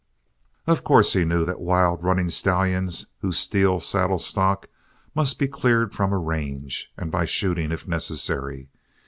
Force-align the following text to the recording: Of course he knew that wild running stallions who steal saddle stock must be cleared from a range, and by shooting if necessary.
Of 0.65 0.83
course 0.83 1.13
he 1.13 1.25
knew 1.25 1.45
that 1.45 1.59
wild 1.61 2.03
running 2.03 2.31
stallions 2.31 3.05
who 3.19 3.31
steal 3.31 3.79
saddle 3.79 4.17
stock 4.17 4.67
must 5.13 5.37
be 5.37 5.47
cleared 5.47 5.93
from 5.93 6.11
a 6.11 6.17
range, 6.17 6.91
and 6.97 7.11
by 7.11 7.25
shooting 7.25 7.71
if 7.71 7.87
necessary. 7.87 8.69